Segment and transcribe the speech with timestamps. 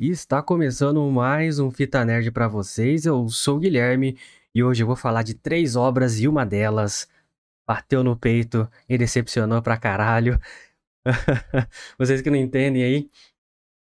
[0.00, 3.04] E está começando mais um Fita Nerd para vocês.
[3.04, 4.16] Eu sou o Guilherme
[4.54, 7.08] e hoje eu vou falar de três obras e uma delas
[7.66, 10.38] bateu no peito e decepcionou pra caralho.
[11.98, 13.10] vocês que não entendem aí,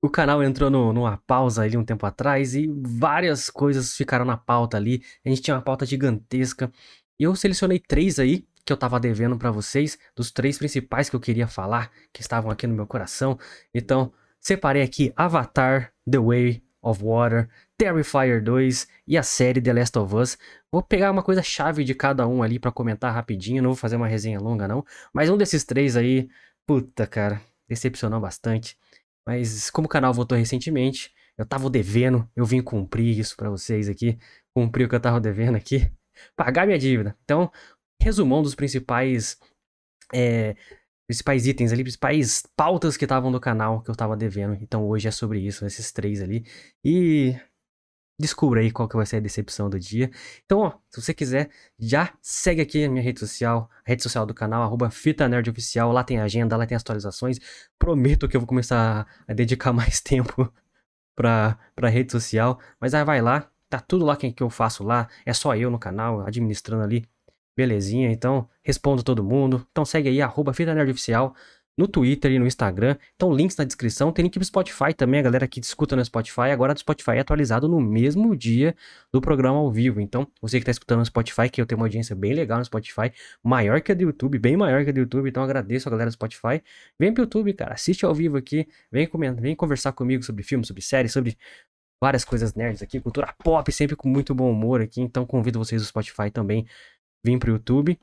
[0.02, 4.36] o canal entrou no, numa pausa ali um tempo atrás e várias coisas ficaram na
[4.36, 5.04] pauta ali.
[5.24, 6.72] A gente tinha uma pauta gigantesca
[7.20, 11.14] e eu selecionei três aí que eu tava devendo para vocês, dos três principais que
[11.14, 13.38] eu queria falar, que estavam aqui no meu coração.
[13.72, 19.98] Então, separei aqui Avatar, The Way of Water, Terrifier 2 e a série The Last
[19.98, 20.38] of Us.
[20.72, 23.96] Vou pegar uma coisa chave de cada um ali para comentar rapidinho, não vou fazer
[23.96, 26.28] uma resenha longa não, mas um desses três aí,
[26.66, 28.76] puta cara, decepcionou bastante.
[29.26, 33.88] Mas como o canal voltou recentemente, eu tava devendo, eu vim cumprir isso para vocês
[33.88, 34.18] aqui,
[34.54, 35.90] cumprir o que eu tava devendo aqui,
[36.36, 37.16] pagar minha dívida.
[37.24, 37.50] Então,
[38.00, 39.38] resumão dos principais
[40.12, 40.56] é,
[41.10, 44.56] principais itens ali, principais pautas que estavam no canal que eu tava devendo.
[44.62, 46.44] Então hoje é sobre isso, esses três ali.
[46.84, 47.34] E
[48.16, 50.08] descubra aí qual que vai ser a decepção do dia.
[50.44, 54.24] Então, ó, se você quiser, já segue aqui a minha rede social, a rede social
[54.24, 55.90] do canal, arroba Fita Nerd Oficial.
[55.90, 57.40] Lá tem agenda, lá tem atualizações.
[57.76, 60.52] Prometo que eu vou começar a dedicar mais tempo
[61.16, 62.60] pra, pra rede social.
[62.80, 65.08] Mas aí vai lá, tá tudo lá que eu faço lá.
[65.26, 67.04] É só eu no canal, administrando ali
[67.56, 69.66] Belezinha, então respondo todo mundo.
[69.70, 71.34] Então segue aí, arroba Fita Nerd Oficial
[71.80, 72.96] no Twitter e no Instagram.
[73.16, 74.12] Então, links na descrição.
[74.12, 76.50] Tem link pro Spotify também, a galera que escuta no Spotify.
[76.52, 78.76] Agora do Spotify é atualizado no mesmo dia
[79.10, 79.98] do programa ao vivo.
[79.98, 82.64] Então, você que está escutando no Spotify, que eu tenho uma audiência bem legal no
[82.64, 83.10] Spotify,
[83.42, 85.28] maior que a do YouTube, bem maior que a do YouTube.
[85.28, 86.62] Então, agradeço a galera do Spotify.
[86.98, 88.68] Vem pro YouTube, cara, assiste ao vivo aqui.
[88.92, 91.38] Vem, comentar, vem conversar comigo sobre filmes, sobre séries, sobre
[91.98, 93.00] várias coisas nerds aqui.
[93.00, 95.00] Cultura pop, sempre com muito bom humor aqui.
[95.00, 96.66] Então, convido vocês do Spotify também
[97.24, 97.98] vir pro YouTube.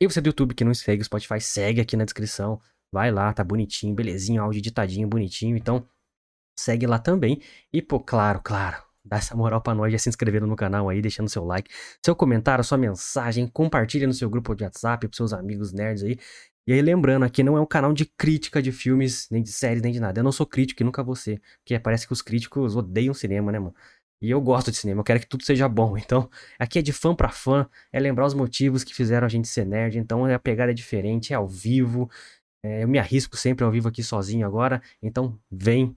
[0.00, 2.60] E você do YouTube que não segue o Spotify, segue aqui na descrição.
[2.92, 5.56] Vai lá, tá bonitinho, belezinho, áudio editadinho, bonitinho.
[5.56, 5.86] Então,
[6.58, 7.40] segue lá também.
[7.72, 11.02] E, pô, claro, claro, dá essa moral pra nós, já se inscrevendo no canal aí,
[11.02, 11.70] deixando seu like,
[12.04, 16.18] seu comentário, sua mensagem, compartilha no seu grupo de WhatsApp, pros seus amigos nerds aí.
[16.66, 19.82] E aí, lembrando, aqui não é um canal de crítica de filmes, nem de séries,
[19.82, 20.20] nem de nada.
[20.20, 21.40] Eu não sou crítico e nunca vou ser.
[21.60, 23.74] Porque parece que os críticos odeiam cinema, né, mano?
[24.20, 25.96] E eu gosto de cinema, eu quero que tudo seja bom.
[26.08, 29.48] Então, aqui é de fã para fã, é lembrar os motivos que fizeram a gente
[29.48, 29.98] ser nerd.
[29.98, 32.10] Então, a pegada é diferente, é ao vivo.
[32.64, 34.82] É, eu me arrisco sempre ao vivo aqui sozinho agora.
[35.02, 35.94] Então, vem,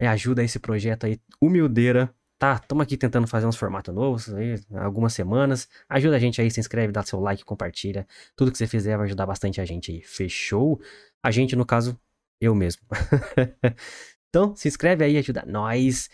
[0.00, 2.14] é, ajuda esse projeto aí, humildeira.
[2.38, 5.68] Tá, estamos aqui tentando fazer uns formatos novos aí, algumas semanas.
[5.88, 8.06] Ajuda a gente aí, se inscreve, dá seu like, compartilha.
[8.36, 10.02] Tudo que você fizer vai ajudar bastante a gente aí.
[10.02, 10.80] Fechou?
[11.20, 11.98] A gente, no caso,
[12.40, 12.82] eu mesmo.
[14.30, 16.08] então, se inscreve aí, ajuda nós.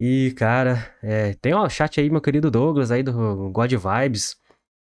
[0.00, 4.36] E, cara, é, tem o chat aí, meu querido Douglas, aí do God Vibes,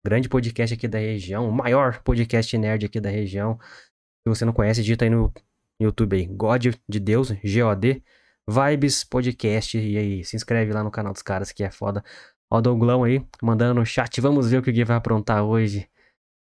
[0.06, 3.58] grande podcast aqui da região, o maior podcast nerd aqui da região.
[3.62, 5.34] Se você não conhece, digita aí no
[5.82, 8.04] YouTube aí, God de Deus, G-O-D,
[8.50, 9.78] Vibes Podcast.
[9.78, 12.04] E aí, se inscreve lá no canal dos caras que é foda.
[12.52, 15.46] Ó, o Douglão aí, mandando no chat, vamos ver o que o Gui vai aprontar
[15.46, 15.90] hoje.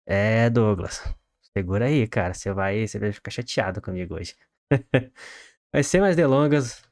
[0.06, 1.02] É, Douglas,
[1.54, 4.34] segura aí, cara, você vai, você vai ficar chateado comigo hoje.
[5.74, 6.82] Mas sem mais delongas,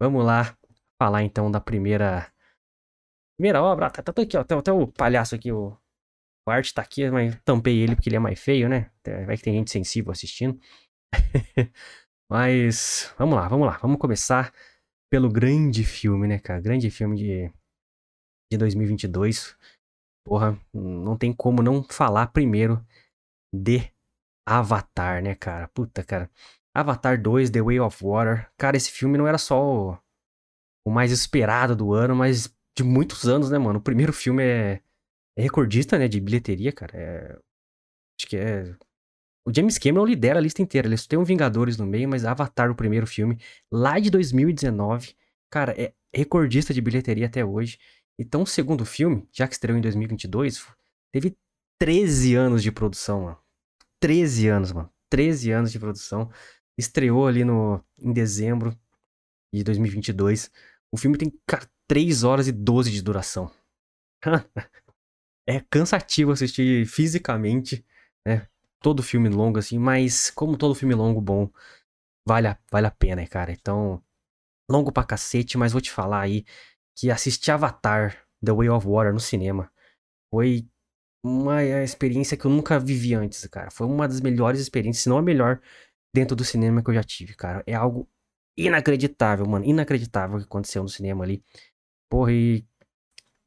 [0.00, 0.56] vamos lá
[1.04, 2.32] falar então da primeira.
[3.38, 3.90] Primeira obra.
[3.90, 4.40] Tá, tá aqui, ó.
[4.40, 5.76] Até, até o palhaço aqui, o.
[6.46, 8.90] O Art tá aqui, mas tampei ele porque ele é mais feio, né?
[9.26, 10.60] Vai que tem gente sensível assistindo.
[12.30, 13.78] mas vamos lá, vamos lá.
[13.78, 14.52] Vamos começar
[15.10, 16.60] pelo grande filme, né, cara?
[16.60, 17.50] Grande filme de,
[18.52, 19.56] de 2022.
[20.26, 22.86] Porra, não tem como não falar primeiro
[23.50, 23.90] de
[24.46, 25.66] Avatar, né, cara?
[25.68, 26.30] Puta, cara.
[26.76, 28.52] Avatar 2, The Way of Water.
[28.58, 29.98] Cara, esse filme não era só
[30.84, 33.78] o mais esperado do ano, mas de muitos anos, né, mano?
[33.78, 34.80] O primeiro filme é,
[35.36, 36.96] é recordista, né, de bilheteria, cara.
[36.96, 37.38] É...
[38.18, 38.74] Acho que é.
[39.46, 40.88] O James Cameron lidera a lista inteira.
[40.88, 43.38] Eles têm um Vingadores no meio, mas Avatar, o primeiro filme,
[43.70, 45.14] lá de 2019,
[45.50, 47.78] cara, é recordista de bilheteria até hoje.
[48.18, 50.66] Então, o segundo filme, já que estreou em 2022,
[51.12, 51.36] teve
[51.78, 53.38] 13 anos de produção, mano.
[54.00, 54.90] 13 anos, mano.
[55.10, 56.30] 13 anos de produção.
[56.78, 58.76] Estreou ali no, em dezembro
[59.52, 60.50] de 2022.
[60.94, 63.50] O filme tem, cara, 3 horas e 12 de duração.
[65.44, 67.84] é cansativo assistir fisicamente,
[68.24, 68.46] né?
[68.80, 71.50] Todo filme longo, assim, mas como todo filme longo bom,
[72.24, 73.50] vale a, vale a pena, cara.
[73.50, 74.00] Então,
[74.70, 76.44] longo pra cacete, mas vou te falar aí
[76.96, 79.68] que assistir Avatar, The Way of Water no cinema
[80.32, 80.64] foi
[81.24, 83.68] uma experiência que eu nunca vivi antes, cara.
[83.72, 85.60] Foi uma das melhores experiências, se não a melhor,
[86.14, 87.64] dentro do cinema que eu já tive, cara.
[87.66, 88.08] É algo
[88.56, 89.64] inacreditável, mano.
[89.64, 91.42] Inacreditável o que aconteceu no cinema ali.
[92.10, 92.64] Porra, e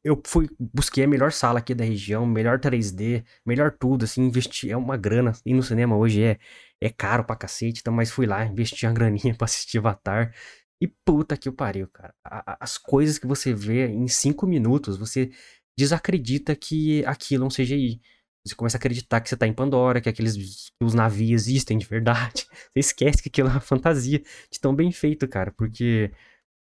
[0.04, 4.70] eu fui, busquei a melhor sala aqui da região, melhor 3D, melhor tudo, assim, investi,
[4.70, 5.32] é uma grana.
[5.44, 6.38] E no cinema hoje é,
[6.80, 10.34] é caro pra cacete, então, mas fui lá, investi uma graninha pra assistir Avatar.
[10.80, 12.14] E puta que o pariu, cara.
[12.60, 15.30] As coisas que você vê em cinco minutos, você
[15.76, 18.00] desacredita que aquilo é um CGI.
[18.48, 21.78] Você começa a acreditar que você tá em Pandora, que aqueles que os navios existem
[21.78, 22.46] de verdade.
[22.74, 25.52] Você esquece que aquilo é uma fantasia de tão bem feito, cara.
[25.52, 26.10] Porque.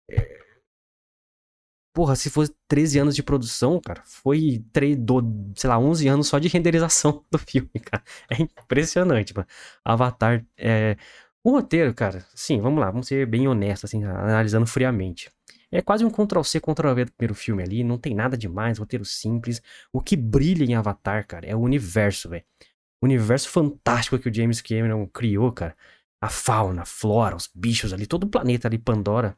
[0.10, 0.46] É...
[1.94, 5.24] Porra, se fosse 13 anos de produção, cara, foi 3, do,
[5.56, 8.04] sei lá, 11 anos só de renderização do filme, cara.
[8.30, 9.48] É impressionante, mano.
[9.84, 10.98] Avatar é.
[11.46, 15.30] O roteiro, cara, sim, vamos lá, vamos ser bem honestos, assim, analisando friamente.
[15.72, 19.62] É quase um Ctrl-C, Ctrl-V do primeiro filme ali, não tem nada demais, roteiro simples.
[19.94, 22.44] O que brilha em Avatar, cara, é o universo, velho.
[23.00, 25.78] O universo fantástico que o James Cameron criou, cara.
[26.20, 29.38] A fauna, a flora, os bichos ali, todo o planeta ali, Pandora.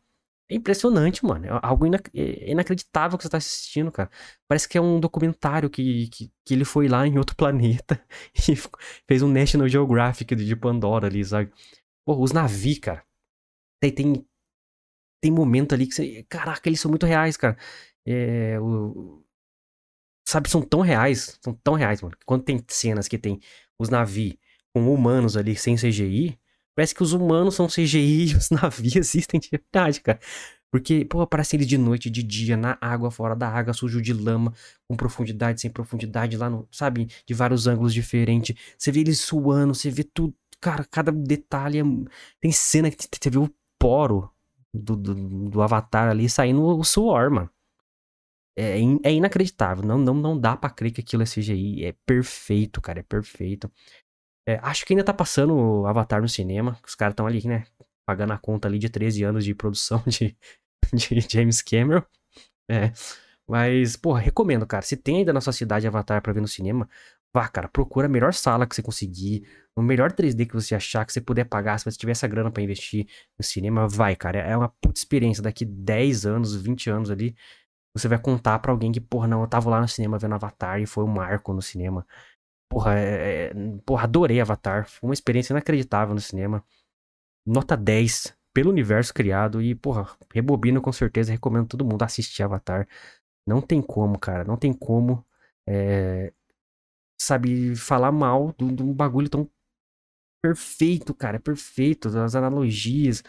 [0.50, 1.46] É impressionante, mano.
[1.46, 4.10] É algo inac é inacreditável que você tá assistindo, cara.
[4.48, 8.02] Parece que é um documentário que, que, que ele foi lá em outro planeta
[8.34, 8.56] e
[9.06, 11.52] fez um National Geographic de Pandora ali, sabe?
[12.08, 13.04] Pô, os navios, cara.
[13.82, 14.28] Tem, tem,
[15.22, 16.24] tem momento ali que você.
[16.30, 17.58] Caraca, eles são muito reais, cara.
[18.06, 19.24] É, o,
[20.28, 21.38] sabe, são tão reais.
[21.42, 22.16] São tão reais, mano.
[22.26, 23.40] Quando tem cenas que tem
[23.80, 24.36] os navios
[24.74, 26.40] com humanos ali sem CGI,
[26.76, 30.20] parece que os humanos são CGI e os navios existem de verdade, cara.
[30.72, 34.14] Porque, pô, aparece eles de noite, de dia, na água, fora da água, sujo de
[34.14, 34.54] lama,
[34.88, 38.56] com profundidade, sem profundidade, lá no, sabe, de vários ângulos diferentes.
[38.78, 41.80] Você vê eles suando, você vê tudo, cara, cada detalhe.
[41.80, 41.84] É...
[42.40, 43.50] Tem cena que você o
[43.80, 44.32] poro
[44.74, 47.50] do, do, do, Avatar ali saindo o suor, mano.
[48.58, 49.86] É, é inacreditável.
[49.86, 51.86] Não, não, não dá pra crer que aquilo é CGI.
[51.86, 53.00] É perfeito, cara.
[53.00, 53.72] É perfeito.
[54.48, 56.80] É, acho que ainda tá passando o Avatar no cinema.
[56.86, 57.66] Os caras estão ali, né?
[58.06, 60.36] Pagando a conta ali de 13 anos de produção de,
[60.94, 62.04] de James Cameron.
[62.70, 62.92] É.
[63.48, 64.84] Mas, porra, recomendo, cara.
[64.84, 66.90] Se tem ainda na sua cidade Avatar pra ver no cinema,
[67.38, 67.68] vá, cara.
[67.68, 71.22] Procura a melhor sala que você conseguir o melhor 3D que você achar, que você
[71.22, 73.08] puder pagar, se você tiver essa grana para investir
[73.38, 74.40] no cinema, vai, cara.
[74.40, 75.44] É uma puta experiência.
[75.44, 77.36] Daqui 10 anos, 20 anos ali,
[77.96, 80.82] você vai contar para alguém que, porra, não, eu tava lá no cinema vendo Avatar
[80.82, 82.08] e foi um marco no cinema.
[82.70, 83.54] Porra, é, é,
[83.86, 84.90] porra, adorei Avatar.
[84.90, 86.64] Foi uma experiência inacreditável no cinema.
[87.46, 92.88] Nota 10 pelo universo criado e, porra, rebobino com certeza, recomendo todo mundo assistir Avatar.
[93.48, 95.24] Não tem como, cara, não tem como,
[95.68, 96.34] é,
[97.20, 99.50] sabe, falar mal de um bagulho tão
[100.42, 102.08] perfeito, cara, é perfeito.
[102.18, 103.24] As analogias.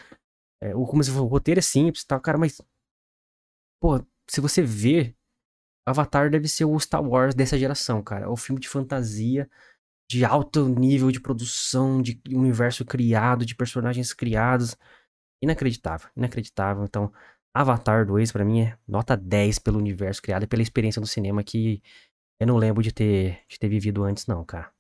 [0.63, 2.61] É, o, como se o roteiro é simples tal, cara, mas.
[3.81, 5.15] Pô, se você vê,
[5.87, 8.27] Avatar deve ser o Star Wars dessa geração, cara.
[8.27, 9.49] É um filme de fantasia,
[10.11, 14.77] de alto nível de produção, de universo criado, de personagens criados.
[15.43, 16.85] Inacreditável, inacreditável.
[16.85, 17.13] Então,
[17.55, 21.43] Avatar 2 para mim é nota 10 pelo universo criado e pela experiência no cinema
[21.43, 21.83] que
[22.41, 24.73] eu não lembro de ter, de ter vivido antes, não, cara.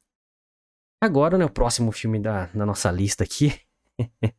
[1.01, 3.61] Agora, né, o próximo filme da, da nossa lista aqui.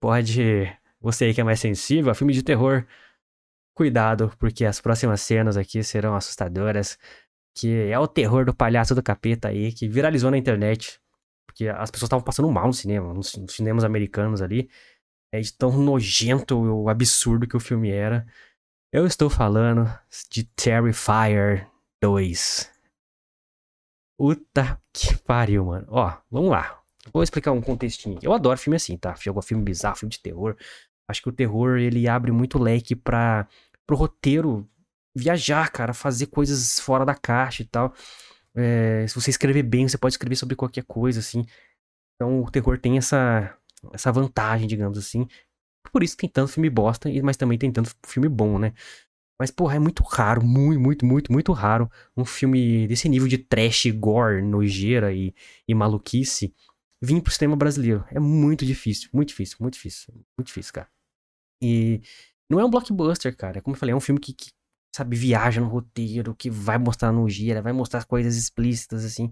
[0.00, 0.66] Pode.
[1.00, 2.86] Você aí que é mais sensível, a filme de terror.
[3.74, 6.98] Cuidado, porque as próximas cenas aqui serão assustadoras.
[7.54, 11.00] Que é o terror do palhaço do capeta aí, que viralizou na internet.
[11.46, 14.70] Porque as pessoas estavam passando mal no cinema, nos, nos cinemas americanos ali.
[15.32, 18.26] É de tão nojento o absurdo que o filme era.
[18.92, 19.86] Eu estou falando
[20.30, 21.71] de Terrifier
[22.02, 22.68] 2.
[24.18, 25.86] Puta que pariu, mano.
[25.88, 26.82] Ó, vamos lá.
[27.12, 28.18] Vou explicar um contextinho.
[28.20, 29.14] Eu adoro filme assim, tá?
[29.14, 30.56] Jogo filme bizarro, filme de terror.
[31.08, 33.46] Acho que o terror, ele abre muito leque para
[33.86, 34.68] pro roteiro
[35.14, 37.94] viajar, cara, fazer coisas fora da caixa e tal.
[38.54, 41.44] É, se você escrever bem, você pode escrever sobre qualquer coisa, assim.
[42.16, 43.56] Então o terror tem essa,
[43.92, 45.26] essa vantagem, digamos assim.
[45.92, 48.72] Por isso tem tanto filme bosta, mas também tem tanto filme bom, né?
[49.42, 53.36] Mas, porra, é muito raro, muito, muito, muito, muito raro um filme desse nível de
[53.38, 55.34] trash, gore, nojeira e,
[55.66, 56.54] e maluquice
[57.02, 58.04] vir pro cinema brasileiro.
[58.12, 60.88] É muito difícil, muito difícil, muito difícil, muito difícil, cara.
[61.60, 62.00] E
[62.48, 63.60] não é um blockbuster, cara.
[63.60, 64.52] Como eu falei, é um filme que, que
[64.94, 69.28] sabe, viaja no roteiro, que vai mostrar nojeira, vai mostrar coisas explícitas, assim.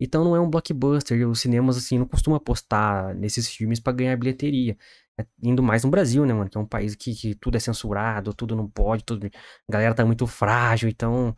[0.00, 1.28] Então não é um blockbuster.
[1.28, 4.76] Os cinemas, assim, não costumam apostar nesses filmes para ganhar bilheteria.
[5.18, 6.50] É indo mais no Brasil, né, mano?
[6.50, 9.26] Que é um país que, que tudo é censurado, tudo não pode, tudo...
[9.26, 11.36] a galera tá muito frágil, então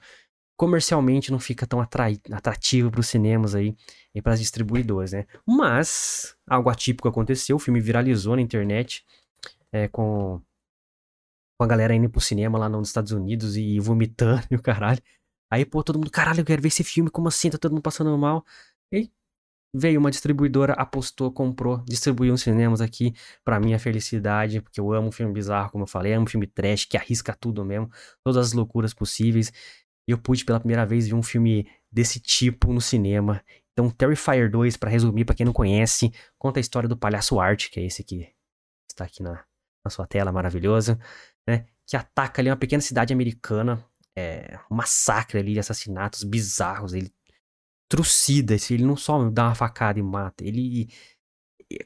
[0.57, 2.19] comercialmente não fica tão atrai...
[2.33, 3.77] atrativo para os cinemas aí
[4.15, 5.27] e para as distribuidoras, né?
[5.47, 9.05] Mas algo atípico aconteceu, o filme viralizou na internet
[9.71, 10.41] é, com,
[11.59, 15.03] com a galera indo pro cinema lá nos Estados Unidos e vomitando e o caralho.
[15.51, 17.51] Aí, pô, todo mundo, caralho, eu quero ver esse filme, como assim?
[17.51, 18.45] Tá todo mundo passando mal.
[18.93, 19.11] E
[19.77, 23.15] veio uma distribuidora, apostou, comprou, distribuiu uns cinemas aqui.
[23.45, 26.97] Pra minha felicidade, porque eu amo filme bizarro, como eu falei, amo filme trash, que
[26.97, 27.91] arrisca tudo mesmo,
[28.25, 29.53] todas as loucuras possíveis.
[30.09, 33.43] E eu pude pela primeira vez ver um filme desse tipo no cinema.
[33.73, 37.69] Então, Terrifier 2, para resumir, para quem não conhece, conta a história do palhaço Art,
[37.69, 38.33] que é esse que
[38.91, 39.45] está aqui na,
[39.85, 40.99] na sua tela maravilhoso,
[41.47, 41.67] né?
[41.87, 43.85] Que ataca ali uma pequena cidade americana,
[44.17, 47.13] é, um massacre ali, assassinatos bizarros, ele
[47.89, 50.89] trucida, ele não só dá uma facada e mata, ele,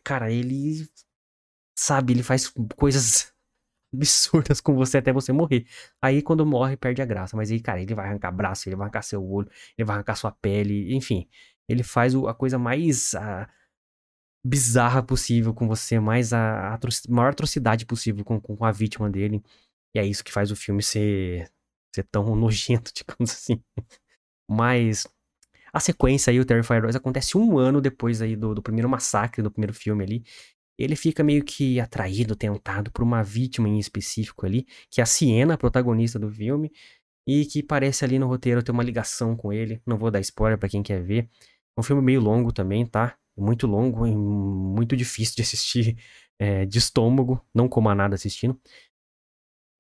[0.05, 0.89] cara, ele,
[1.79, 3.33] sabe, ele faz coisas
[3.95, 5.67] absurdas com você até você morrer.
[6.03, 7.37] Aí quando morre, perde a graça.
[7.37, 10.17] Mas aí, cara, ele vai arrancar braço, ele vai arrancar seu olho, ele vai arrancar
[10.17, 11.29] sua pele, enfim.
[11.69, 13.49] Ele faz a coisa mais a,
[14.45, 16.79] bizarra possível com você, mais a, a
[17.09, 19.43] maior atrocidade possível com, com, a vítima dele.
[19.95, 21.51] E é isso que faz o filme ser,
[21.95, 23.63] ser tão nojento, digamos assim.
[24.49, 25.07] Mas
[25.73, 29.43] a sequência aí, o Terrifier 2, acontece um ano depois aí do, do primeiro massacre,
[29.43, 30.25] do primeiro filme ali
[30.83, 35.07] ele fica meio que atraído, tentado por uma vítima em específico ali, que é a
[35.07, 36.73] Siena, a protagonista do filme,
[37.27, 39.81] e que parece ali no roteiro ter uma ligação com ele.
[39.87, 41.29] Não vou dar spoiler para quem quer ver.
[41.77, 43.15] É um filme meio longo também, tá?
[43.37, 45.97] Muito longo e muito difícil de assistir
[46.39, 48.59] é, de estômago, não coma nada assistindo.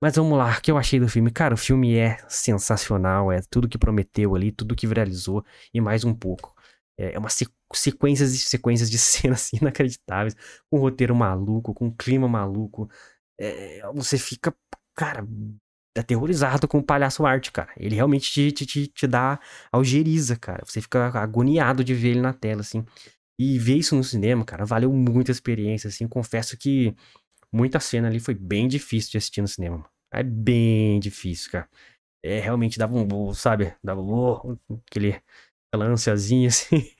[0.00, 1.30] Mas vamos lá, o que eu achei do filme?
[1.30, 6.04] Cara, o filme é sensacional, é tudo que prometeu ali, tudo que viralizou e mais
[6.04, 6.54] um pouco.
[6.98, 7.28] É, é uma
[7.74, 10.34] sequências e sequências de cenas inacreditáveis,
[10.70, 12.88] com um roteiro maluco, com um clima maluco.
[13.38, 14.54] É, você fica,
[14.94, 15.26] cara,
[15.96, 17.72] aterrorizado com o palhaço arte, cara.
[17.76, 19.38] Ele realmente te, te, te, te dá
[19.72, 20.62] algeriza, cara.
[20.64, 22.84] Você fica agoniado de ver ele na tela, assim.
[23.38, 26.06] E ver isso no cinema, cara, valeu muito a experiência, assim.
[26.08, 26.94] Confesso que
[27.52, 29.88] muita cena ali foi bem difícil de assistir no cinema.
[30.12, 31.68] É bem difícil, cara.
[32.22, 33.74] É, realmente dava um, sabe?
[33.82, 35.20] Dava um, aquele
[35.72, 36.90] aquela ansiazinha, assim.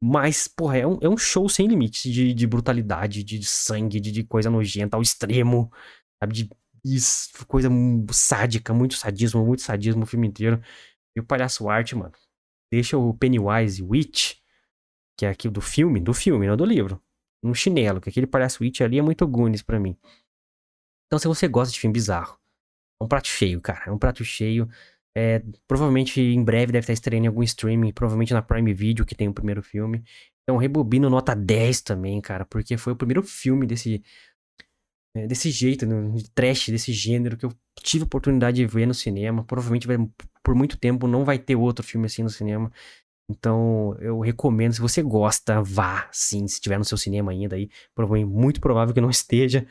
[0.00, 4.00] Mas, porra, é um, é um show sem limites de, de brutalidade, de, de sangue,
[4.00, 5.72] de, de, coisa nojenta ao extremo,
[6.22, 6.34] sabe?
[6.34, 6.50] De,
[6.84, 7.00] de
[7.48, 7.68] coisa
[8.12, 10.62] sádica, muito sadismo, muito sadismo o filme inteiro.
[11.16, 12.12] E o palhaço arte, mano,
[12.72, 14.36] deixa o Pennywise Witch,
[15.18, 17.02] que é aqui do filme, do filme, não do livro,
[17.42, 19.96] no chinelo, que aquele palhaço Witch ali é muito Goonies pra mim.
[21.06, 22.38] Então, se você gosta de filme bizarro,
[23.00, 24.68] é um prato cheio, cara, é um prato cheio.
[25.16, 29.14] É, provavelmente em breve deve estar estreando em algum streaming, provavelmente na Prime Video, que
[29.14, 30.04] tem o primeiro filme.
[30.42, 34.02] Então, Rebobino nota 10 também, cara, porque foi o primeiro filme desse,
[35.16, 37.52] é, desse jeito, né, de trash, desse gênero, que eu
[37.82, 39.44] tive a oportunidade de ver no cinema.
[39.44, 39.96] Provavelmente vai,
[40.42, 42.72] por muito tempo não vai ter outro filme assim no cinema.
[43.30, 47.68] Então, eu recomendo, se você gosta, vá, sim, se tiver no seu cinema ainda aí.
[48.26, 49.66] Muito provável que não esteja.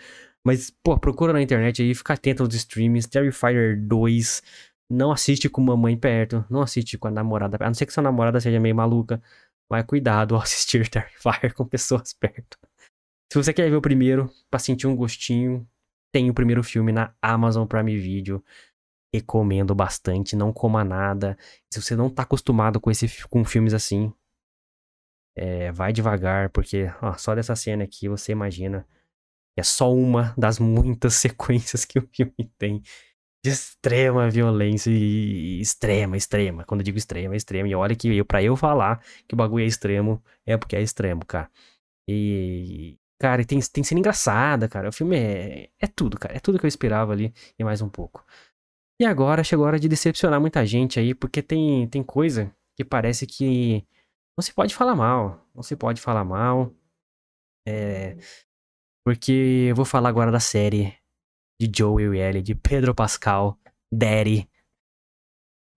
[0.46, 3.08] Mas, pô, procura na internet aí, fica atento aos streams.
[3.08, 4.42] Terrifier 2
[4.90, 8.04] não assiste com mamãe perto, não assiste com a namorada, a não ser que sua
[8.04, 9.22] namorada seja meio maluca.
[9.70, 12.58] Mas cuidado ao assistir Terrifier com pessoas perto.
[13.32, 15.68] Se você quer ver o primeiro, pra sentir um gostinho,
[16.14, 18.44] tem o primeiro filme na Amazon Prime Video.
[19.14, 21.38] Recomendo bastante, não coma nada.
[21.72, 24.14] Se você não tá acostumado com, esse, com filmes assim,
[25.36, 28.88] é, vai devagar, porque ó, só dessa cena aqui você imagina
[29.58, 32.82] é só uma das muitas sequências que o filme tem
[33.44, 36.64] de extrema violência e extrema, extrema.
[36.66, 37.68] Quando eu digo extrema, é extrema.
[37.70, 40.82] E olha que eu, pra eu falar que o bagulho é extremo, é porque é
[40.82, 41.50] extremo, cara.
[42.08, 42.98] E.
[43.20, 44.90] Cara, tem, tem cena engraçada, cara.
[44.90, 46.36] O filme é, é tudo, cara.
[46.36, 48.24] É tudo que eu esperava ali e mais um pouco.
[49.00, 52.84] E agora chegou a hora de decepcionar muita gente aí, porque tem, tem coisa que
[52.84, 53.86] parece que
[54.38, 55.46] não se pode falar mal.
[55.54, 56.74] Não se pode falar mal.
[57.68, 58.18] É.
[59.06, 60.98] Porque eu vou falar agora da série
[61.60, 63.58] de Joel e Ellie, de Pedro Pascal,
[63.92, 64.50] Daddy,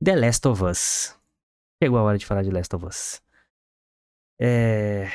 [0.03, 1.17] The Last of Us.
[1.83, 3.23] Chegou a hora de falar de Last of Us.
[4.41, 5.09] É...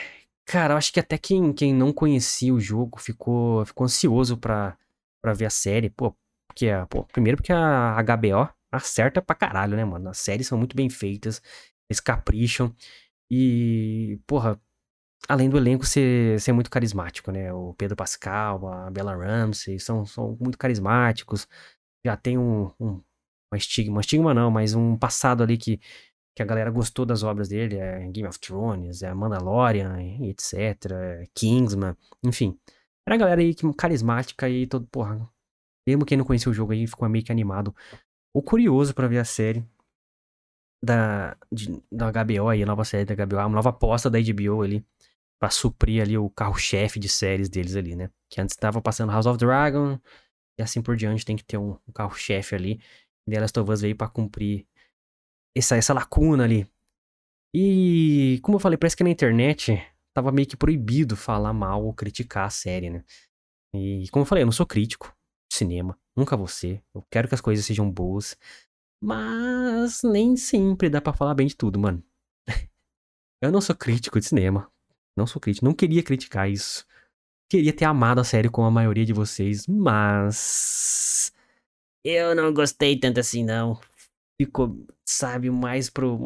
[0.47, 4.77] Cara, eu acho que até quem, quem não conhecia o jogo ficou, ficou ansioso pra,
[5.21, 5.89] pra ver a série.
[5.89, 6.15] Pô,
[6.55, 10.09] porque, pô, primeiro porque a HBO acerta pra caralho, né, mano?
[10.09, 11.41] As séries são muito bem feitas,
[11.89, 12.73] eles capricham.
[13.29, 14.59] E, porra,
[15.27, 17.53] além do elenco ser, ser muito carismático, né?
[17.53, 21.47] O Pedro Pascal, a Bella Ramsey são, são muito carismáticos.
[22.05, 23.01] Já tem um, um,
[23.53, 25.79] um estigma, um estigma não, mas um passado ali que,
[26.35, 27.77] que a galera gostou das obras dele.
[27.77, 30.53] É Game of Thrones, é Mandalorian, etc.
[30.93, 32.57] É Kingsman, enfim.
[33.07, 35.29] Era a galera aí que, carismática e todo, porra.
[35.87, 37.75] Mesmo quem não conhecia o jogo aí ficou meio que animado.
[38.33, 39.63] Ou curioso para ver a série
[40.83, 44.61] da, de, da HBO aí, a nova série da HBO, a nova aposta da HBO
[44.61, 44.85] ali
[45.39, 48.09] para suprir ali o carro-chefe de séries deles ali, né?
[48.29, 49.99] Que antes estava passando House of Dragon
[50.57, 52.79] e assim por diante tem que ter um, um carro-chefe ali.
[53.27, 54.65] E The Last of Us veio para cumprir
[55.55, 56.67] essa, essa lacuna ali.
[57.53, 59.81] E como eu falei, parece que na internet
[60.13, 63.03] tava meio que proibido falar mal ou criticar a série, né?
[63.73, 65.15] E como eu falei, eu não sou crítico
[65.55, 66.83] cinema, nunca vou ser.
[66.93, 68.37] Eu quero que as coisas sejam boas,
[69.01, 72.03] mas nem sempre dá para falar bem de tudo, mano.
[73.41, 74.71] eu não sou crítico de cinema,
[75.17, 76.85] não sou crítico, não queria criticar isso.
[77.49, 81.33] queria ter amado a série como a maioria de vocês, mas.
[82.03, 83.79] Eu não gostei tanto assim, não.
[84.39, 86.19] Ficou, sabe, mais pro.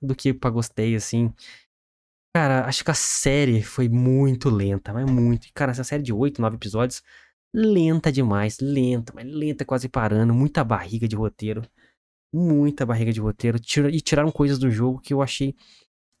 [0.00, 1.32] Do que pra gostei, assim.
[2.34, 5.48] Cara, acho que a série foi muito lenta, mas muito.
[5.52, 7.02] Cara, essa série de 8, 9 episódios,
[7.52, 11.62] lenta demais, lenta, mas lenta quase parando, muita barriga de roteiro.
[12.32, 13.58] Muita barriga de roteiro.
[13.92, 15.54] E tiraram coisas do jogo que eu achei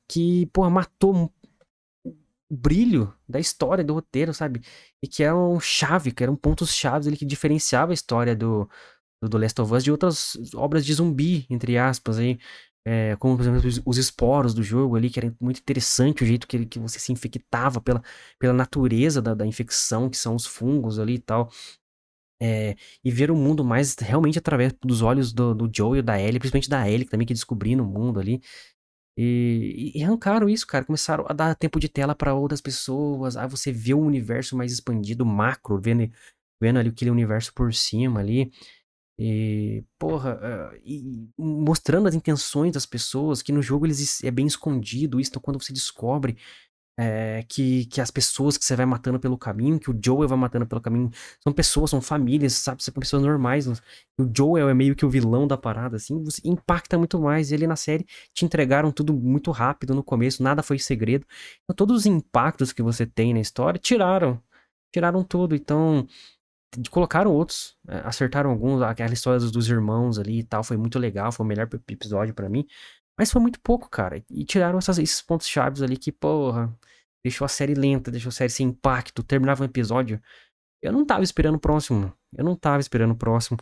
[0.08, 1.30] que, porra, matou
[2.04, 2.14] o
[2.50, 4.62] brilho da história, do roteiro, sabe?
[5.02, 8.68] E que eram chave, que eram pontos chaves ali que diferenciava a história do,
[9.22, 12.38] do Last of Us de outras obras de zumbi, entre aspas, aí.
[12.90, 16.26] É, como, por exemplo, os, os esporos do jogo ali, que era muito interessante o
[16.26, 18.02] jeito que, que você se infectava pela,
[18.38, 21.50] pela natureza da, da infecção, que são os fungos ali e tal.
[22.40, 26.18] É, e ver o mundo mais realmente através dos olhos do, do Joe e da
[26.18, 28.40] Ellie, principalmente da Ellie, que também que descobrindo o mundo ali.
[29.18, 30.84] E, e, arrancaram isso, cara.
[30.84, 33.36] Começaram a dar tempo de tela para outras pessoas.
[33.36, 36.10] Aí você vê o universo mais expandido, macro, vendo,
[36.62, 38.50] vendo ali aquele universo por cima ali.
[39.18, 44.46] E, porra, uh, e mostrando as intenções das pessoas, que no jogo eles é bem
[44.46, 46.36] escondido isso, então quando você descobre
[46.98, 50.36] é, que, que as pessoas que você vai matando pelo caminho, que o Joel vai
[50.36, 51.10] matando pelo caminho,
[51.40, 52.82] são pessoas, são famílias, sabe?
[52.82, 53.68] São pessoas normais.
[53.68, 57.52] O Joel é meio que o vilão da parada, assim, você impacta muito mais.
[57.52, 61.24] Ele na série te entregaram tudo muito rápido no começo, nada foi segredo.
[61.62, 64.42] Então, todos os impactos que você tem na história, tiraram.
[64.92, 65.54] Tiraram tudo.
[65.54, 66.06] Então,
[66.90, 71.32] colocaram outros, é, acertaram alguns, aquela história dos, irmãos ali e tal, foi muito legal,
[71.32, 72.66] foi o melhor episódio para mim.
[73.18, 74.22] Mas foi muito pouco, cara.
[74.30, 76.72] E tiraram essas, esses pontos chaves ali que, porra,
[77.24, 80.20] deixou a série lenta, deixou a série sem impacto, terminava um episódio.
[80.82, 82.12] Eu não tava esperando o próximo.
[82.36, 83.58] Eu não tava esperando o próximo.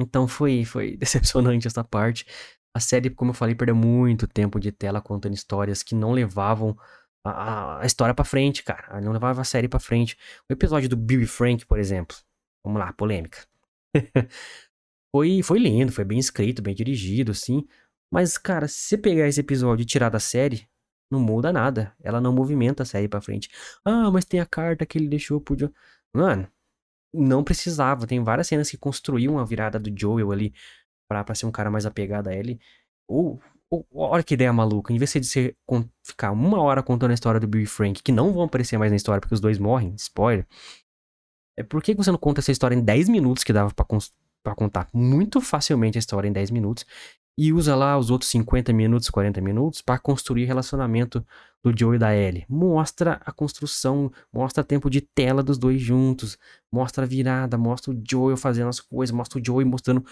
[0.00, 2.26] Então foi, foi decepcionante essa parte.
[2.74, 6.76] A série, como eu falei, perdeu muito tempo de tela contando histórias que não levavam
[7.24, 9.00] a, a história para frente, cara.
[9.00, 10.16] Não levava a série para frente.
[10.48, 12.16] O episódio do Bill e Frank, por exemplo.
[12.64, 13.46] Vamos lá, polêmica.
[15.14, 17.66] foi, foi lindo, foi bem escrito, bem dirigido, assim.
[18.12, 20.68] Mas, cara, se você pegar esse episódio e tirar da série,
[21.10, 21.94] não muda nada.
[22.02, 23.48] Ela não movimenta a série pra frente.
[23.84, 25.70] Ah, mas tem a carta que ele deixou pro Joe.
[26.14, 26.48] Mano,
[27.12, 28.06] não precisava.
[28.06, 30.54] Tem várias cenas que construíam a virada do Joel ali
[31.08, 32.60] pra, pra ser um cara mais apegado a ele.
[33.08, 33.40] Ou
[33.92, 34.92] olha que ideia maluca.
[34.92, 35.56] Em vez de você
[36.02, 38.92] ficar uma hora contando a história do Bill e Frank, que não vão aparecer mais
[38.92, 40.46] na história porque os dois morrem, spoiler.
[41.56, 44.88] É por que você não conta essa história em 10 minutos que dava para contar
[44.92, 46.84] muito facilmente a história em 10 minutos
[47.36, 51.24] e usa lá os outros 50 minutos, 40 minutos para construir relacionamento
[51.62, 52.44] do Joe e da Ellie.
[52.48, 56.38] Mostra a construção, mostra tempo de tela dos dois juntos,
[56.70, 60.04] mostra a virada, mostra o Joe fazendo as coisas, mostra o Joe mostrando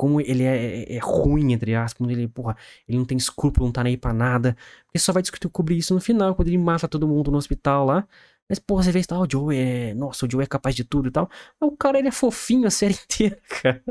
[0.00, 2.56] como ele é, é, é, ruim, entre aspas, ele, porra,
[2.88, 4.56] ele não tem escrúpulo, não tá nem aí pra nada.
[4.86, 8.08] Porque só vai descobrir isso no final, quando ele mata todo mundo no hospital lá.
[8.48, 9.92] Mas, porra, você vê que ah, o Joe é.
[9.92, 11.28] Nossa, o Joe é capaz de tudo e tal.
[11.60, 13.84] Mas o cara, ele é fofinho a série inteira, cara.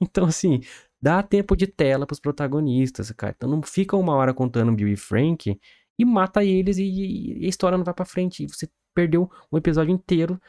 [0.00, 0.60] Então, assim,
[1.00, 3.32] dá tempo de tela pros protagonistas, cara.
[3.36, 5.60] Então não fica uma hora contando Bill e Frank
[5.96, 8.42] e mata eles e, e a história não vai pra frente.
[8.42, 10.40] E você perdeu um episódio inteiro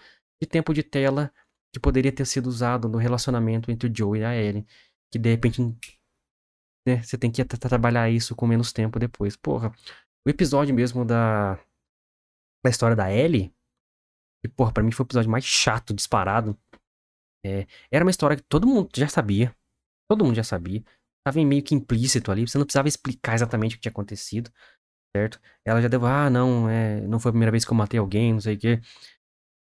[0.41, 1.31] de tempo de tela
[1.71, 4.65] que poderia ter sido usado no relacionamento entre o Joe e a Ellie
[5.11, 5.61] que de repente
[6.87, 9.35] né, você tem que trabalhar isso com menos tempo depois.
[9.35, 9.73] Porra,
[10.25, 11.55] o episódio mesmo da,
[12.63, 13.53] da história da Ellie,
[14.43, 16.57] que, porra, pra mim foi o episódio mais chato, disparado.
[17.45, 19.55] É, era uma história que todo mundo já sabia.
[20.09, 20.83] Todo mundo já sabia.
[21.25, 22.47] Tava meio que implícito ali.
[22.47, 24.51] Você não precisava explicar exatamente o que tinha acontecido.
[25.15, 25.41] Certo?
[25.65, 28.33] Ela já deu, ah, não, é, não foi a primeira vez que eu matei alguém,
[28.33, 28.81] não sei o quê.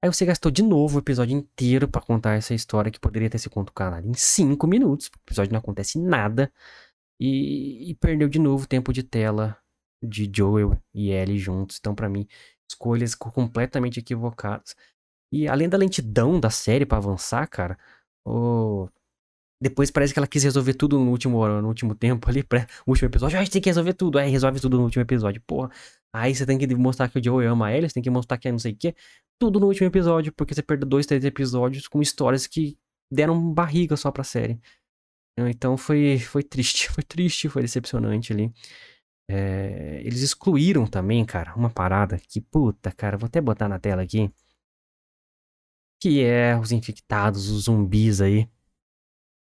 [0.03, 3.39] Aí você gastou de novo o episódio inteiro para contar essa história que poderia ter
[3.39, 5.09] sido contada em 5 minutos.
[5.09, 6.51] O episódio não acontece nada.
[7.21, 9.59] E, e, perdeu de novo tempo de tela
[10.03, 11.79] de Joel e Ellie juntos.
[11.79, 12.27] Então, para mim,
[12.69, 14.75] escolhas completamente equivocadas.
[15.33, 17.79] E além da lentidão da série para avançar, cara,
[18.25, 18.89] o...
[19.63, 22.67] depois parece que ela quis resolver tudo no último, no último tempo ali, pra...
[22.87, 23.37] o último episódio.
[23.39, 24.19] Ah, a gente tem que resolver tudo.
[24.19, 25.43] Aí resolve tudo no último episódio.
[25.47, 25.71] Porra.
[26.13, 28.49] Aí você tem que mostrar que o Joel ama ela, você tem que mostrar que
[28.49, 28.95] é não sei o quê
[29.41, 32.79] tudo no último episódio, porque você perdeu dois, três episódios com histórias que
[33.11, 34.61] deram barriga só pra série.
[35.39, 38.53] Então foi, foi triste, foi triste, foi decepcionante ali.
[39.31, 44.03] É, eles excluíram também, cara, uma parada que, puta, cara, vou até botar na tela
[44.03, 44.31] aqui.
[46.03, 48.49] Que é os infectados, os zumbis aí.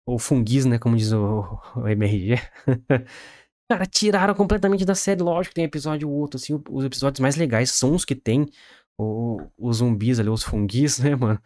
[0.05, 1.41] Ou funguis, né, como diz o,
[1.75, 2.35] o MRG.
[3.69, 5.21] cara, tiraram completamente da série.
[5.21, 8.49] Lógico tem episódio ou outro, assim, os episódios mais legais são os que tem
[8.97, 11.41] o, os zumbis ali, os funguis, né, mano?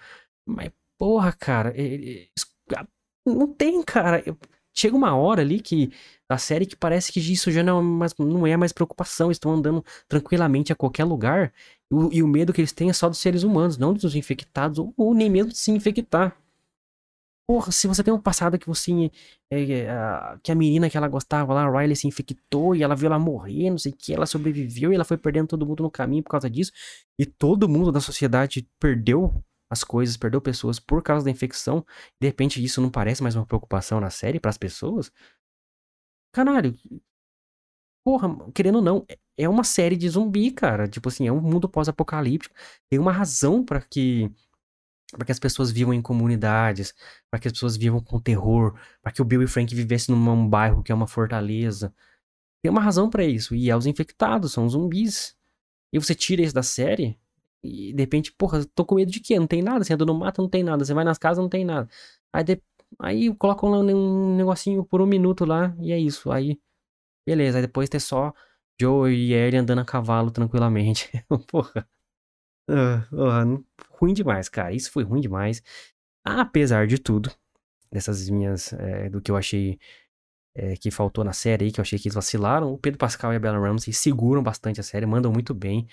[0.48, 1.74] Mas, porra, cara,
[3.26, 4.24] não tem, cara.
[4.76, 5.92] chega uma hora ali que
[6.30, 9.52] a série que parece que isso já não é mais, não é mais preocupação, estão
[9.54, 11.54] andando tranquilamente a qualquer lugar.
[11.92, 14.16] E o, e o medo que eles têm é só dos seres humanos, não dos
[14.16, 16.38] infectados, ou, ou nem mesmo de se infectar.
[17.48, 19.12] Porra, se você tem um passado que você.
[19.52, 23.08] É, que a menina que ela gostava lá, a Riley, se infectou e ela viu
[23.08, 25.92] ela morrer, não sei o que, ela sobreviveu e ela foi perdendo todo mundo no
[25.92, 26.72] caminho por causa disso.
[27.20, 31.86] E todo mundo da sociedade perdeu as coisas, perdeu pessoas por causa da infecção.
[32.22, 35.12] De repente isso não parece mais uma preocupação na série para as pessoas.
[36.34, 36.74] Caralho.
[38.06, 40.88] Porra, querendo ou não, é, é uma série de zumbi, cara.
[40.88, 42.54] Tipo assim, é um mundo pós-apocalíptico.
[42.90, 44.30] Tem uma razão para que
[45.14, 46.94] para que as pessoas vivam em comunidades,
[47.30, 50.48] para que as pessoas vivam com terror, para que o Bill e Frank vivessem num
[50.48, 51.94] bairro que é uma fortaleza.
[52.64, 55.36] Tem uma razão para isso, e é os infectados, são os zumbis.
[55.94, 57.20] E você tira isso da série,
[57.64, 59.40] e de repente, porra, tô com medo de quê?
[59.40, 61.50] Não tem nada, você anda no mato, não tem nada, você vai nas casas, não
[61.50, 61.90] tem nada.
[62.34, 62.62] Aí, de...
[63.00, 66.32] aí colocam um negocinho por um minuto lá, e é isso.
[66.32, 66.60] Aí,
[67.28, 68.34] beleza, aí depois tem só
[68.80, 71.10] Joe e Ellie andando a cavalo tranquilamente.
[71.50, 71.88] porra.
[72.70, 73.66] Uh, uh,
[74.00, 74.74] ruim demais, cara.
[74.74, 75.62] Isso foi ruim demais.
[76.26, 77.32] Apesar de tudo,
[77.92, 78.74] dessas minhas.
[78.74, 79.78] É, do que eu achei
[80.56, 82.72] é, que faltou na série aí, que eu achei que eles vacilaram.
[82.74, 85.88] O Pedro Pascal e a Bella Ramsey seguram bastante a série, mandam muito bem.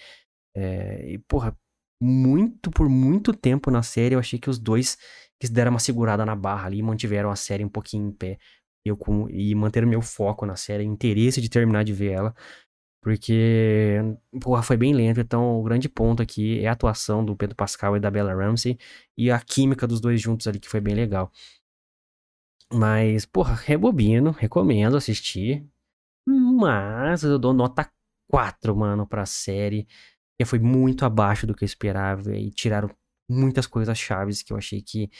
[0.54, 1.56] É, e, porra,
[2.00, 4.96] muito, por muito tempo na série, eu achei que os dois
[5.40, 8.38] que deram uma segurada na barra ali e mantiveram a série um pouquinho em pé.
[8.84, 8.98] Eu
[9.30, 12.34] e manter meu foco na série, interesse de terminar de ver ela.
[13.02, 13.96] Porque,
[14.40, 15.20] porra, foi bem lento.
[15.20, 18.78] Então, o grande ponto aqui é a atuação do Pedro Pascal e da Bella Ramsey
[19.16, 21.32] e a química dos dois juntos ali, que foi bem legal.
[22.72, 25.66] Mas, porra, rebobino, recomendo assistir.
[26.26, 27.90] Mas eu dou nota
[28.28, 29.88] 4, mano, pra série.
[30.38, 32.36] Que foi muito abaixo do que eu esperava.
[32.36, 32.90] E tiraram
[33.28, 35.10] muitas coisas chaves que eu achei que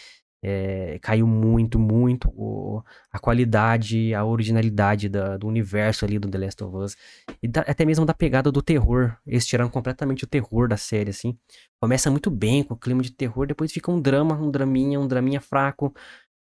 [0.43, 6.39] é, caiu muito, muito o, a qualidade, a originalidade da, do universo ali do The
[6.39, 6.97] Last of Us.
[7.43, 9.17] E da, até mesmo da pegada do terror.
[9.27, 11.39] Eles tiraram completamente o terror da série, assim.
[11.81, 15.07] Começa muito bem com o clima de terror, depois fica um drama, um draminha, um
[15.07, 15.95] draminha fraco.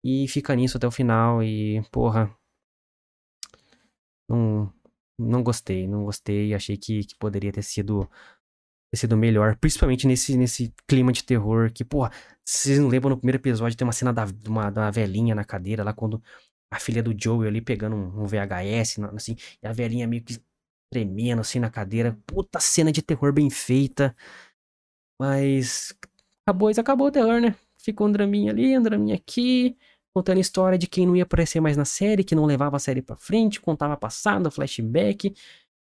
[0.03, 1.43] E fica nisso até o final.
[1.43, 2.33] E, porra.
[4.29, 4.71] Não,
[5.17, 6.53] não gostei, não gostei.
[6.53, 8.09] Achei que, que poderia ter sido
[8.91, 12.11] ter sido melhor, principalmente nesse, nesse clima de terror que, porra,
[12.45, 15.43] vocês não lembram no primeiro episódio tem uma cena da, de, uma, da velhinha na
[15.43, 16.21] cadeira lá quando
[16.71, 20.39] a filha do Joey ali pegando um, um VHS, assim, e a velhinha meio que
[20.91, 22.17] tremendo assim na cadeira.
[22.25, 24.15] Puta cena de terror bem feita.
[25.19, 25.93] Mas
[26.47, 27.55] acabou, isso acabou o terror, né?
[27.81, 29.77] Ficou um draminha ali, um draminha aqui,
[30.15, 32.79] contando a história de quem não ia aparecer mais na série, que não levava a
[32.79, 35.33] série pra frente, contava passado, flashback,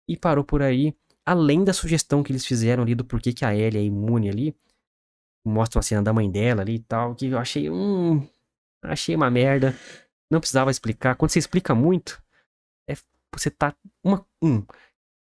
[0.08, 0.94] e parou por aí
[1.26, 4.56] além da sugestão que eles fizeram ali do porquê que a Ellie é imune ali,
[5.46, 8.26] mostra uma cena da mãe dela ali e tal, que eu achei um.
[8.82, 9.74] Achei uma merda.
[10.30, 11.16] Não precisava explicar.
[11.16, 12.22] Quando você explica muito,
[12.88, 12.94] é,
[13.34, 13.74] você tá.
[14.02, 14.64] Uma, um,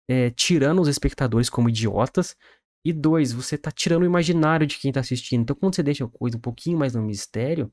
[0.08, 2.36] é, tirando os espectadores como idiotas.
[2.84, 5.42] E dois, você tá tirando o imaginário de quem tá assistindo.
[5.42, 7.72] Então, quando você deixa a coisa um pouquinho mais no mistério,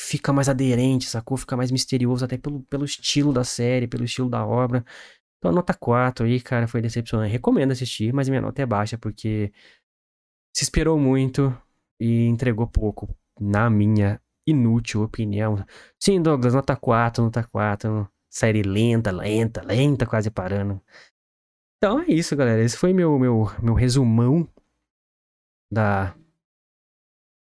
[0.00, 1.36] fica mais aderente, sacou?
[1.36, 4.84] Fica mais misterioso, até pelo, pelo estilo da série, pelo estilo da obra.
[5.42, 7.32] Então, a nota 4 aí, cara, foi decepcionante.
[7.32, 9.52] Recomendo assistir, mas minha nota é baixa porque
[10.56, 11.52] se esperou muito
[12.00, 15.56] e entregou pouco, na minha inútil opinião.
[16.00, 18.08] Sim, Douglas, nota 4, nota 4.
[18.30, 20.80] Série lenta, lenta, lenta, quase parando.
[21.76, 22.62] Então é isso, galera.
[22.62, 24.48] Esse foi meu, meu, meu resumão
[25.72, 26.14] da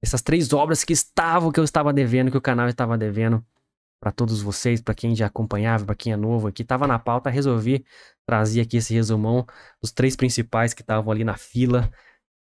[0.04, 3.46] essas três obras que estavam, que eu estava devendo, que o canal estava devendo
[4.06, 7.28] para todos vocês, para quem já acompanhava, para quem é novo aqui, tava na pauta,
[7.28, 7.84] resolvi
[8.24, 9.44] trazer aqui esse resumão
[9.82, 11.92] dos três principais que estavam ali na fila,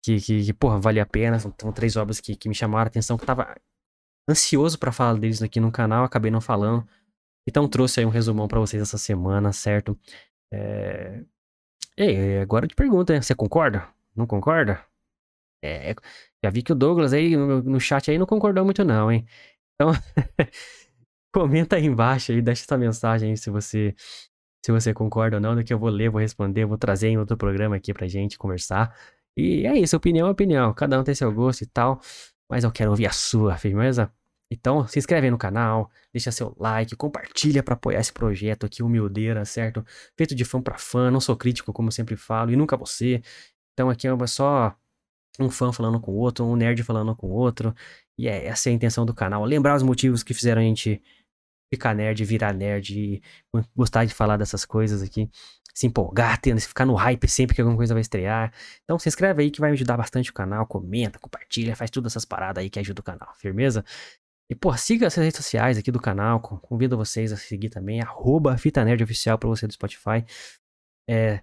[0.03, 2.83] que, que, que, porra, vale a pena, são, são três obras que, que me chamaram
[2.83, 3.55] a atenção, que tava
[4.29, 6.87] ansioso para falar deles aqui no canal, acabei não falando,
[7.47, 9.97] então trouxe aí um resumão para vocês essa semana, certo?
[10.53, 11.23] É...
[11.97, 13.87] Ei, agora eu te pergunto, você concorda?
[14.15, 14.85] Não concorda?
[15.63, 15.95] É,
[16.43, 19.25] já vi que o Douglas aí no, no chat aí não concordou muito não, hein?
[19.73, 19.91] Então,
[21.35, 23.93] Comenta aí embaixo e deixa essa mensagem aí se você
[24.65, 27.17] se você concorda ou não, do que eu vou ler, vou responder, vou trazer em
[27.17, 28.95] outro programa aqui pra gente conversar.
[29.35, 31.99] E é isso, opinião é opinião, cada um tem seu gosto e tal,
[32.49, 34.09] mas eu quero ouvir a sua, firmeza?
[34.49, 38.81] Então, se inscreve aí no canal, deixa seu like, compartilha para apoiar esse projeto aqui,
[38.81, 39.85] humildeira, certo?
[40.15, 43.21] Feito de fã para fã, não sou crítico, como sempre falo, e nunca você.
[43.73, 44.73] Então aqui é só
[45.37, 47.75] um fã falando com o outro, um nerd falando com o outro,
[48.17, 49.43] e é, essa é a intenção do canal.
[49.43, 51.01] Lembrar os motivos que fizeram a gente
[51.75, 53.21] ficar nerd, virar nerd
[53.75, 55.29] gostar de falar dessas coisas aqui.
[55.73, 58.53] Se empolgar, tendo, ficar no hype sempre que alguma coisa vai estrear.
[58.83, 62.25] Então se inscreve aí que vai ajudar bastante o canal, comenta, compartilha, faz todas essas
[62.25, 63.83] paradas aí que ajuda o canal, firmeza?
[64.49, 66.39] E, pô, siga as redes sociais aqui do canal.
[66.39, 68.01] Convido vocês a seguir também.
[68.01, 70.23] Arroba Fita Nerd Oficial pra você do Spotify.
[71.09, 71.41] É,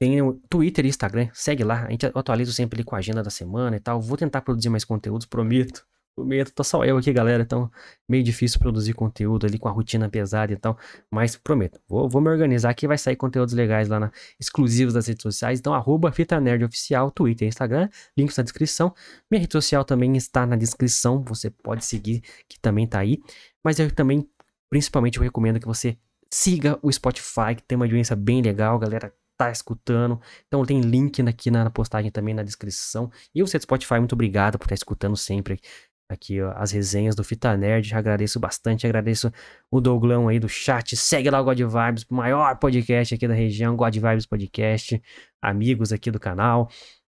[0.00, 1.28] tem o Twitter e Instagram.
[1.32, 1.84] Segue lá.
[1.86, 4.00] A gente atualiza sempre ali com a agenda da semana e tal.
[4.00, 5.86] Vou tentar produzir mais conteúdos, prometo.
[6.16, 7.42] Prometo, tô só eu aqui, galera.
[7.42, 7.68] Então,
[8.08, 10.78] meio difícil produzir conteúdo ali com a rotina pesada e tal.
[11.10, 15.08] Mas prometo, vou, vou me organizar que vai sair conteúdos legais lá na, exclusivos das
[15.08, 15.58] redes sociais.
[15.58, 17.88] Então, arroba Fita Nerd Oficial, Twitter e Instagram.
[18.16, 18.94] Links na descrição.
[19.28, 21.24] Minha rede social também está na descrição.
[21.24, 23.18] Você pode seguir, que também tá aí.
[23.64, 24.28] Mas eu também,
[24.70, 25.98] principalmente, eu recomendo que você
[26.32, 30.20] siga o Spotify, que tem uma audiência bem legal, galera tá escutando.
[30.46, 33.10] Então tem link aqui na postagem também na descrição.
[33.34, 35.60] E você do Spotify, muito obrigado por estar escutando sempre
[36.08, 37.94] aqui ó, as resenhas do Fita Nerd.
[37.94, 39.32] Agradeço bastante, agradeço
[39.70, 40.96] o Douglão aí do chat.
[40.96, 45.00] Segue lá o God Vibes, maior podcast aqui da região, God Vibes Podcast,
[45.42, 46.68] amigos aqui do canal.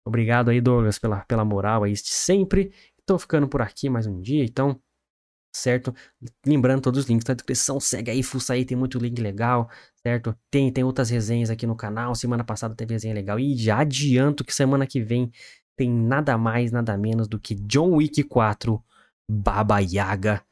[0.05, 2.71] Obrigado aí, Douglas, pela, pela moral aí sempre.
[2.99, 4.79] Estou ficando por aqui mais um dia, então,
[5.55, 5.93] certo?
[6.45, 9.69] Lembrando todos os links na descrição, segue aí, fuça aí, tem muito link legal,
[10.01, 10.35] certo?
[10.51, 14.43] Tem, tem outras resenhas aqui no canal, semana passada teve resenha legal, e já adianto
[14.43, 15.31] que semana que vem
[15.79, 18.83] tem nada mais, nada menos do que John Wick 4
[19.31, 20.43] Baba Yaga.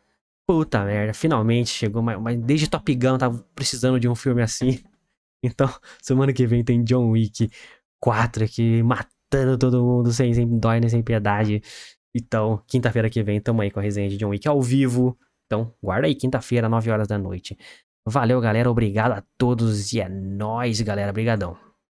[0.48, 4.80] Puta merda, finalmente chegou, mas, desde Top Gun tava precisando de um filme assim.
[5.44, 5.70] Então,
[6.02, 7.52] semana que vem tem John Wick
[8.02, 11.62] 4 aqui, matando todo mundo sem, sem dó nem sem piedade.
[12.14, 15.16] Então, quinta-feira que vem, tamo aí com a resenha de John Wick ao vivo.
[15.46, 17.56] Então, guarda aí, quinta-feira, 9 horas da noite.
[18.08, 18.70] Valeu, galera.
[18.70, 21.12] Obrigado a todos e é nóis, galera.
[21.12, 21.67] Obrigadão.